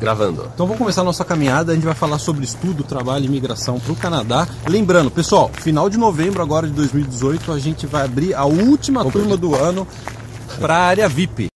[0.00, 0.50] Gravando.
[0.54, 3.78] Então vamos começar a nossa caminhada, a gente vai falar sobre estudo, trabalho e imigração
[3.78, 4.48] para o Canadá.
[4.66, 9.36] Lembrando, pessoal, final de novembro agora de 2018, a gente vai abrir a última turma
[9.36, 9.86] do ano
[10.58, 11.49] para a área VIP.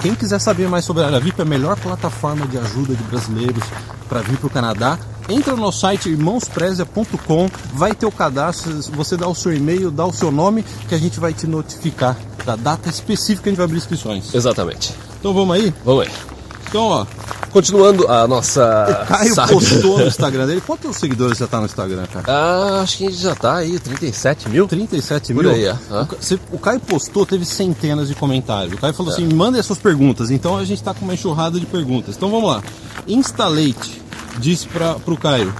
[0.00, 3.62] Quem quiser saber mais sobre a área VIP, a melhor plataforma de ajuda de brasileiros
[4.08, 4.98] para vir para o Canadá,
[5.28, 10.12] entra no site irmãosprezia.com, vai ter o cadastro, você dá o seu e-mail, dá o
[10.12, 13.66] seu nome, que a gente vai te notificar da data específica que a gente vai
[13.66, 14.34] abrir inscrições.
[14.34, 14.94] Exatamente.
[15.18, 15.74] Então vamos aí?
[15.84, 16.29] Vamos aí.
[16.70, 17.06] Então, ó,
[17.50, 19.02] Continuando a nossa.
[19.02, 19.52] O Caio saga.
[19.52, 20.62] postou no Instagram dele.
[20.64, 22.24] Quantos seguidores já tá no Instagram, cara?
[22.28, 24.68] Ah, acho que já tá aí, 37 mil?
[24.68, 25.52] 37 Por mil?
[25.52, 25.72] aí, é.
[25.72, 28.74] o, Ca- você- o Caio postou, teve centenas de comentários.
[28.74, 30.30] O Caio falou assim: mandem as suas perguntas.
[30.30, 32.14] Então a gente tá com uma enxurrada de perguntas.
[32.16, 32.62] Então vamos lá.
[33.08, 34.00] Instalate
[34.38, 35.52] disse para pro Caio.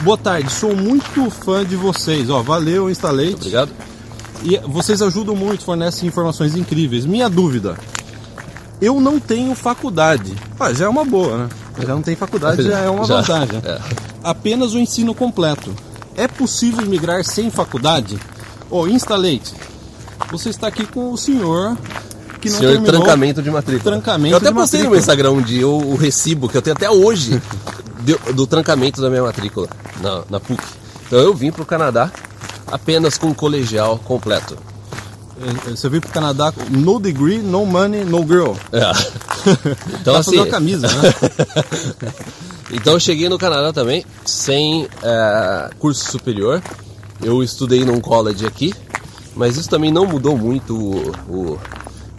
[0.00, 2.28] Boa tarde, sou muito fã de vocês.
[2.28, 3.34] Ó, valeu, Instalate.
[3.34, 3.70] Obrigado.
[4.42, 7.06] E vocês ajudam muito, fornecem informações incríveis.
[7.06, 7.76] Minha dúvida:
[8.80, 10.34] eu não tenho faculdade.
[10.58, 11.48] Ah, já é uma boa, né?
[11.80, 13.60] Já não tem faculdade, já é uma Já, vantagem.
[13.64, 13.78] é.
[14.22, 15.74] Apenas o ensino completo.
[16.16, 18.18] É possível migrar sem faculdade?
[18.70, 19.54] Ô, Instalate,
[20.30, 21.76] você está aqui com o senhor
[22.40, 23.00] que não Senhor terminou.
[23.00, 23.92] trancamento de matrícula.
[23.92, 26.76] Trancamento eu até postei no meu Instagram um dia o, o recibo que eu tenho
[26.76, 27.40] até hoje
[28.00, 29.68] do, do trancamento da minha matrícula
[30.00, 30.62] na, na PUC.
[31.06, 32.10] Então eu vim pro Canadá
[32.66, 34.56] apenas com um colegial completo.
[35.66, 38.52] É, Você veio pro Canadá com no degree, no money, no girl.
[38.72, 38.90] É.
[40.00, 40.36] Então pra assim.
[40.36, 41.14] uma camisa, né?
[42.72, 46.60] Então eu cheguei no Canadá também sem é, curso superior.
[47.22, 48.74] Eu estudei num college aqui,
[49.36, 51.58] mas isso também não mudou muito o, o,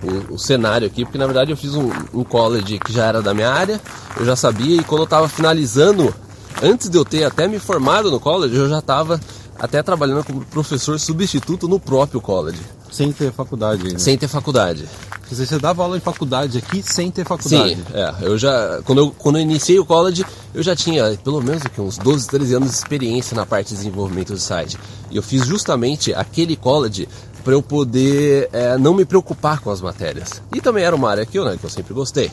[0.04, 3.22] o- o cenário aqui, porque na verdade eu fiz um, um college que já era
[3.22, 3.80] da minha área,
[4.18, 6.16] eu já sabia, e quando eu estava finalizando,
[6.64, 9.20] antes de eu ter até me formado no college, eu já estava
[9.60, 12.60] até trabalhando como professor substituto no próprio college,
[12.92, 14.00] sem ter faculdade ainda.
[14.00, 14.86] sem ter faculdade.
[15.24, 17.76] Quer dizer, você dava aula em faculdade aqui sem ter faculdade.
[17.76, 21.42] Sim, é, eu já quando eu, quando eu iniciei o college, eu já tinha pelo
[21.42, 24.78] menos uns 12, 13 anos de experiência na parte de desenvolvimento do site.
[25.12, 27.10] E eu fiz justamente aquele college
[27.44, 30.42] para eu poder é, não me preocupar com as matérias.
[30.54, 32.32] E também era uma área que eu, né, que eu sempre gostei.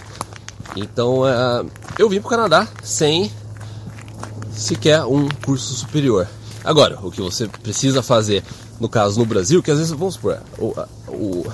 [0.76, 1.64] Então, é,
[1.98, 3.30] eu vim para o Canadá sem
[4.52, 6.26] sequer um curso superior.
[6.64, 8.42] Agora, o que você precisa fazer,
[8.80, 10.74] no caso no Brasil, que às vezes, vamos supor, o,
[11.08, 11.46] o,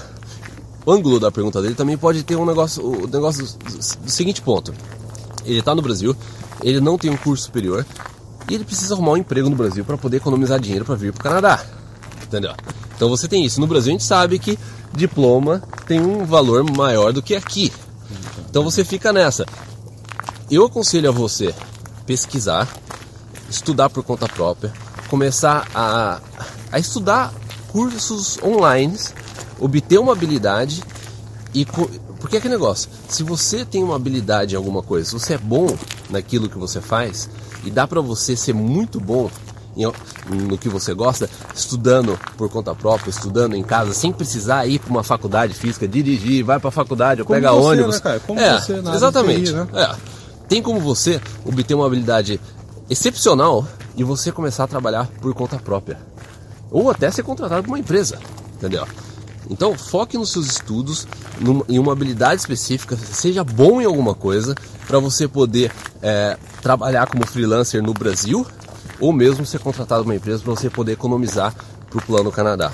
[0.87, 4.41] o ângulo da pergunta dele também pode ter um negócio, o negócio do, do seguinte
[4.41, 4.73] ponto.
[5.45, 6.17] Ele está no Brasil,
[6.63, 7.85] ele não tem um curso superior
[8.49, 11.21] e ele precisa arrumar um emprego no Brasil para poder economizar dinheiro para vir para
[11.21, 11.65] o Canadá.
[12.23, 12.55] Entendeu?
[12.95, 13.61] Então você tem isso.
[13.61, 14.59] No Brasil a gente sabe que
[14.93, 17.73] diploma tem um valor maior do que aqui.
[18.49, 19.47] Então você fica nessa.
[20.51, 21.55] Eu aconselho a você
[22.07, 22.69] pesquisar,
[23.49, 24.73] estudar por conta própria,
[25.11, 26.21] começar a,
[26.71, 27.35] a estudar
[27.69, 28.97] cursos online,
[29.59, 30.83] obter uma habilidade
[31.53, 31.67] e
[32.21, 35.39] porque é aquele negócio, se você tem uma habilidade em alguma coisa, se você é
[35.39, 35.67] bom
[36.09, 37.29] naquilo que você faz
[37.65, 39.29] e dá pra você ser muito bom
[40.29, 44.91] no que você gosta, estudando por conta própria, estudando em casa, sem precisar ir para
[44.91, 47.95] uma faculdade física, dirigir, vai pra faculdade ou Como pega você, ônibus.
[47.97, 48.21] né, cara?
[48.21, 49.45] Como é, você exatamente.
[49.45, 49.67] TI, né?
[49.75, 49.97] É.
[50.49, 52.41] Tem como você obter uma habilidade
[52.91, 55.99] excepcional e você começar a trabalhar por conta própria.
[56.71, 58.19] Ou até ser contratado por uma empresa,
[58.55, 58.87] entendeu?
[59.49, 61.09] Então foque nos seus estudos,
[61.41, 64.55] numa- em uma habilidade específica, seja bom em alguma coisa,
[64.87, 65.73] para você poder
[66.03, 68.47] é, trabalhar como freelancer no Brasil,
[69.01, 71.55] ou mesmo ser contratado por uma empresa para você poder economizar
[71.89, 72.71] para o plano Canadá.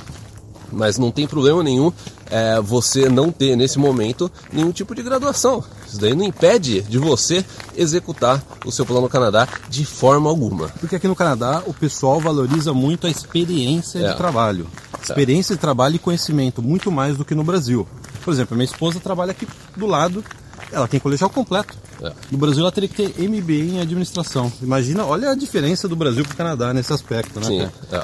[0.72, 1.92] Mas não tem problema nenhum
[2.28, 5.62] é, você não ter nesse momento nenhum tipo de graduação.
[5.96, 7.42] Isso daí não impede de você
[7.74, 10.68] executar o seu plano Canadá de forma alguma.
[10.78, 14.10] Porque aqui no Canadá o pessoal valoriza muito a experiência É.
[14.10, 14.66] de trabalho.
[15.02, 17.88] Experiência de trabalho e conhecimento, muito mais do que no Brasil.
[18.22, 20.22] Por exemplo, minha esposa trabalha aqui do lado,
[20.70, 21.74] ela tem colegial completo.
[22.02, 22.12] É.
[22.30, 24.52] No Brasil ela teria que ter MBA em administração.
[24.60, 27.46] Imagina, olha a diferença do Brasil para o Canadá nesse aspecto, né?
[27.46, 27.60] Sim,
[27.90, 28.02] é.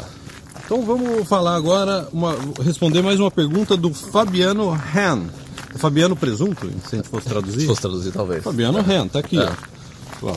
[0.64, 2.34] Então vamos falar agora, uma,
[2.64, 5.24] responder mais uma pergunta do Fabiano Han.
[5.76, 7.60] Fabiano Presunto, se a gente fosse traduzir.
[7.60, 8.42] Se fosse traduzir, talvez.
[8.44, 9.44] Fabiano Han, tá aqui, É.
[9.44, 9.52] ó.
[10.30, 10.36] Ó,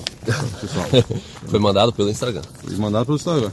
[0.59, 0.85] pessoal,
[1.47, 2.41] Foi mandado pelo Instagram.
[2.63, 3.51] foi mandado pelo Instagram.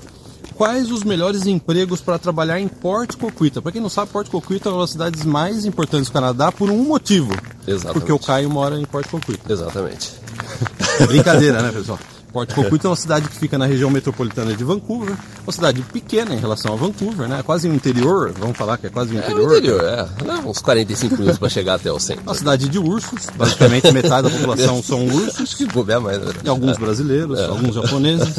[0.55, 3.61] Quais os melhores empregos para trabalhar em Port Coquita?
[3.61, 6.71] Para quem não sabe, Port Coquita é uma das cidades mais importantes do Canadá por
[6.71, 7.33] um motivo.
[7.67, 7.93] Exatamente.
[7.95, 9.53] Porque o Caio mora em Port Coquita.
[9.53, 10.13] Exatamente.
[11.09, 11.99] Brincadeira, né, pessoal?
[12.33, 15.15] Port Coquita é uma cidade que fica na região metropolitana de Vancouver.
[15.47, 17.43] Uma cidade pequena em relação a Vancouver, né?
[17.45, 19.53] Quase um interior, vamos falar que é quase um É interior.
[19.59, 20.09] interior, é.
[20.25, 22.23] Leva uns 45 minutos pra chegar até o centro.
[22.23, 25.55] Uma cidade de ursos, basicamente metade da população são ursos.
[25.55, 26.33] Que bobear mais, né?
[26.43, 28.39] E alguns brasileiros, alguns japoneses,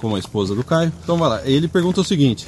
[0.00, 0.92] como a esposa do Caio.
[1.04, 1.40] Então vai lá.
[1.44, 2.46] Ele pergunta o seguinte: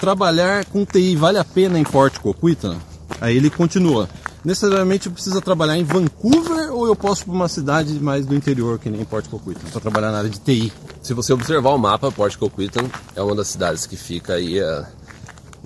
[0.00, 2.76] trabalhar com TI vale a pena em Coquitlam?
[3.20, 4.08] Aí ele continua.
[4.44, 8.90] Necessariamente precisa trabalhar em Vancouver ou eu posso para uma cidade mais do interior, que
[8.90, 10.72] nem Port Coquitlam, para trabalhar na área de TI?
[11.02, 14.58] Se você observar o mapa, Port Coquitlam é uma das cidades que fica aí.
[14.58, 14.84] É,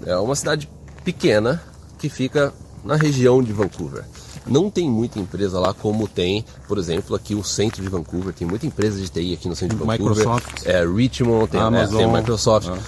[0.06, 0.68] é uma cidade
[1.04, 1.60] pequena
[1.98, 2.52] que fica
[2.84, 4.04] na região de Vancouver.
[4.46, 8.32] Não tem muita empresa lá como tem, por exemplo, aqui o centro de Vancouver.
[8.32, 10.16] Tem muita empresa de TI aqui no centro de Vancouver.
[10.16, 10.64] Microsoft.
[10.64, 11.98] É, Richmond, tem, é, Amazon.
[11.98, 12.68] tem Microsoft.
[12.68, 12.78] Ah.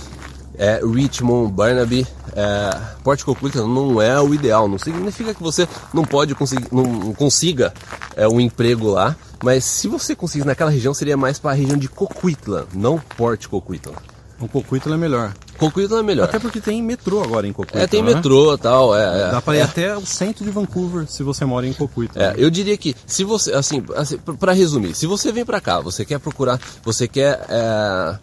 [0.61, 2.71] É, Richmond, Barnaby, é,
[3.03, 4.69] Port Coquitlam não é o ideal.
[4.69, 7.73] Não significa que você não pode conseguir, não consiga
[8.15, 9.17] é, um emprego lá.
[9.43, 13.47] Mas se você conseguir naquela região, seria mais para a região de Coquitlam, não Port
[13.47, 13.95] Coquitlam.
[14.39, 15.33] O Coquitlam é melhor.
[15.57, 16.25] Coquitlam é melhor.
[16.25, 17.83] Até porque tem metrô agora em Coquitlam.
[17.83, 18.15] é, tem né?
[18.15, 18.95] metrô e tal.
[18.95, 19.63] É, é, Dá para ir é.
[19.63, 22.23] até o centro de Vancouver se você mora em Coquitlam.
[22.23, 25.81] É, eu diria que se você, assim, assim para resumir, se você vem para cá,
[25.81, 28.19] você quer procurar, você quer é,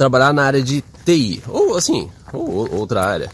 [0.00, 3.30] trabalhar na área de TI ou assim, ou, ou outra área,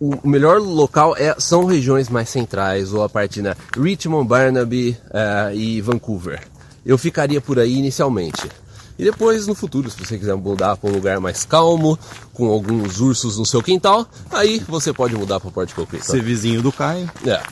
[0.00, 5.54] o melhor local é, são regiões mais centrais ou a parte na Richmond, Barnaby é,
[5.54, 6.40] e Vancouver.
[6.82, 8.48] Eu ficaria por aí inicialmente.
[8.98, 11.98] E depois, no futuro, se você quiser mudar para um lugar mais calmo,
[12.32, 16.10] com alguns ursos no seu quintal, aí você pode mudar para Port Coquitlam.
[16.10, 17.08] Ser vizinho do Caio.
[17.26, 17.42] É.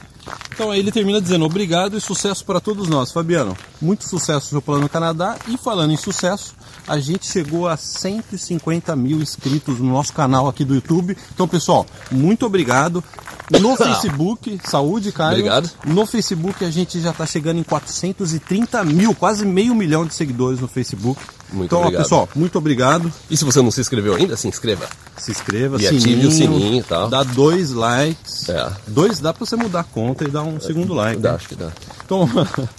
[0.53, 3.13] Então aí ele termina dizendo obrigado e sucesso para todos nós.
[3.13, 5.37] Fabiano, muito sucesso no seu plano no Canadá.
[5.49, 6.55] E falando em sucesso,
[6.89, 11.17] a gente chegou a 150 mil inscritos no nosso canal aqui do YouTube.
[11.35, 13.03] Então, pessoal, muito obrigado.
[13.51, 15.33] No Facebook, saúde, Caio.
[15.33, 15.71] Obrigado.
[15.85, 20.61] No Facebook a gente já está chegando em 430 mil, quase meio milhão de seguidores
[20.61, 21.21] no Facebook.
[21.53, 22.03] Muito então, ó, obrigado.
[22.03, 23.13] pessoal, muito obrigado.
[23.31, 24.87] E se você não se inscreveu ainda, se inscreva.
[25.17, 27.09] Se inscreva, E ative o sininho e tal.
[27.09, 28.49] Dá dois likes.
[28.49, 28.71] É.
[28.89, 31.21] Dois dá para você mudar a conta e dar um segundo like.
[31.21, 31.71] Dá, acho que dá.
[32.05, 32.29] Então,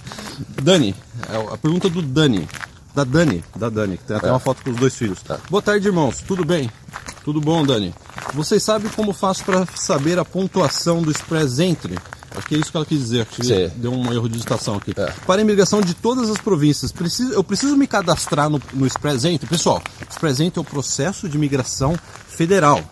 [0.62, 0.94] Dani,
[1.30, 2.48] é a pergunta do Dani.
[2.94, 4.30] Da Dani, da Dani, que tem até É.
[4.30, 5.20] uma foto com os dois filhos.
[5.22, 5.38] Tá.
[5.48, 6.22] Boa tarde, irmãos.
[6.26, 6.70] Tudo bem?
[7.24, 7.94] Tudo bom, Dani?
[8.34, 11.96] Vocês sabem como faço para saber a pontuação do Express Entry?
[12.36, 13.26] Acho que é isso que ela quis dizer.
[13.26, 13.70] Que Sim.
[13.76, 14.92] deu um erro de digitação aqui.
[14.96, 15.12] É.
[15.26, 19.24] Para a imigração de todas as províncias, preciso- eu preciso me cadastrar no, no Express
[19.24, 19.46] Entry?
[19.48, 21.98] Pessoal, Express Entry é o processo de imigração
[22.28, 22.82] federal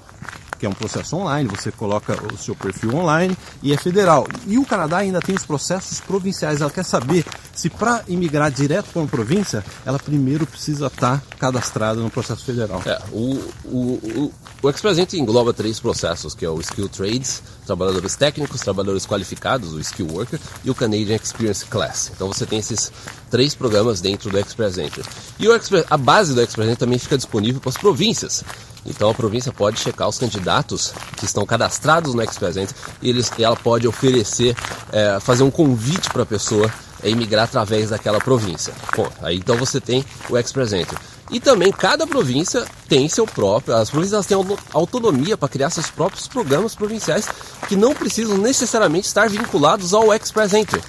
[0.59, 4.27] que é um processo online, você coloca o seu perfil online e é federal.
[4.47, 6.63] E o Canadá ainda tem os processos provinciais.
[6.63, 11.99] Ela quer saber se para imigrar direto para uma província, ela primeiro precisa estar cadastrada
[11.99, 12.83] no processo federal.
[12.85, 17.43] É, o, o, o, o Express Entry engloba três processos, que é o Skill Trades,
[17.65, 22.13] trabalhadores técnicos, trabalhadores qualificados, o Skill Worker, e o Canadian Experience Class.
[22.15, 22.93] Então você tem esses
[23.31, 25.03] três programas dentro do Express Entry.
[25.39, 28.45] E o Express, a base do Express Entry também fica disponível para as províncias.
[28.85, 33.33] Então a província pode checar os candidatos que estão cadastrados no Express Entry e eles,
[33.39, 34.55] e ela pode oferecer,
[34.93, 36.71] é, fazer um convite para a pessoa
[37.07, 38.75] é, imigrar através daquela província.
[38.97, 40.99] Bom, aí então você tem o Express Entry.
[41.31, 45.91] E também cada província tem seu próprio, as províncias têm auto- autonomia para criar seus
[45.91, 47.29] próprios programas provinciais
[47.69, 50.81] que não precisam necessariamente estar vinculados ao Express Entry.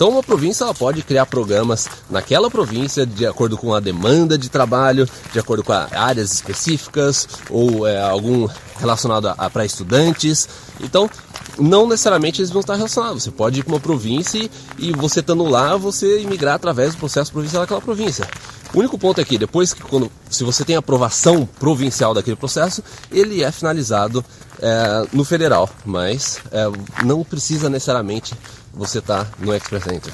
[0.00, 4.48] Então uma província ela pode criar programas naquela província de acordo com a demanda de
[4.48, 10.48] trabalho, de acordo com áreas específicas ou é, algum relacionado a, a para estudantes.
[10.80, 11.10] Então
[11.58, 13.24] não necessariamente eles vão estar relacionados.
[13.24, 16.98] Você pode ir para uma província e, e você estando lá você imigrar através do
[16.98, 18.26] processo provincial daquela província.
[18.72, 22.82] O único ponto é que depois que quando se você tem aprovação provincial daquele processo,
[23.12, 24.24] ele é finalizado
[24.60, 26.64] é, no federal, mas é,
[27.04, 28.34] não precisa necessariamente
[28.72, 30.12] você estar no Express Entry.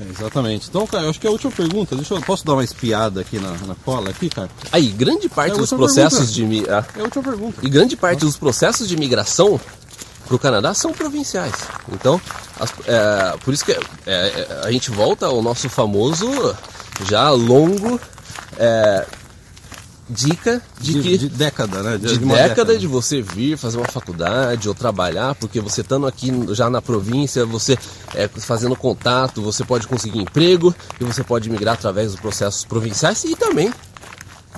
[0.00, 0.68] É, exatamente.
[0.68, 1.94] Então, cara, eu acho que é a última pergunta.
[1.94, 4.48] Deixa eu, posso dar uma espiada aqui na, na cola aqui, cara?
[4.72, 6.64] Aí, grande parte É dos processos pergunta.
[6.64, 7.58] de ah, É a última pergunta.
[7.62, 9.60] e grande parte dos processos de migração
[10.26, 11.54] para o Canadá são provinciais.
[11.92, 12.20] Então,
[12.58, 16.26] as- é, por isso que é, é, a gente volta ao nosso famoso,
[17.08, 18.00] já longo
[18.58, 19.06] é,
[20.12, 21.98] dica de, De, que de década, né?
[21.98, 26.30] de uma década, de você vir fazer uma faculdade ou trabalhar, porque você estando aqui
[26.50, 27.78] já na província, você
[28.14, 33.24] é, fazendo contato, você pode conseguir emprego e você pode migrar através dos processos provinciais
[33.24, 33.72] e também,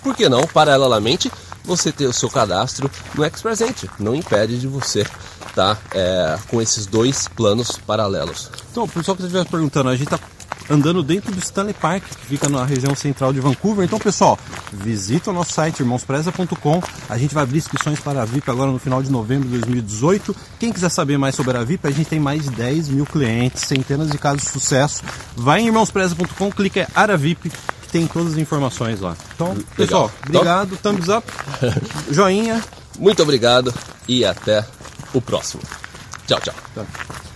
[0.03, 1.31] por que não, paralelamente,
[1.65, 3.89] você ter o seu cadastro no Expressente.
[3.99, 5.07] Não impede de você
[5.55, 8.51] tá é, com esses dois planos paralelos.
[8.71, 10.19] Então, o pessoal que estiver perguntando, a gente está
[10.69, 13.85] andando dentro do Stanley Park, que fica na região central de Vancouver.
[13.85, 14.39] Então, pessoal,
[14.73, 16.83] visita o nosso site irmãospreza.com.
[17.09, 20.35] A gente vai abrir inscrições para a VIP agora no final de novembro de 2018.
[20.59, 23.63] Quem quiser saber mais sobre a VIP, a gente tem mais de 10 mil clientes,
[23.63, 25.03] centenas de casos de sucesso.
[25.37, 27.51] Vai em irmãospreza.com, clica em Ara VIP,
[27.93, 29.17] tem todas as informações lá.
[29.35, 29.65] Então, Legal.
[29.77, 31.27] pessoal, obrigado, thumbs up,
[32.11, 32.63] joinha.
[32.99, 33.73] Muito obrigado
[34.09, 34.65] e até
[35.13, 35.63] o próximo.
[36.27, 36.55] Tchau, tchau.
[36.75, 37.34] tchau.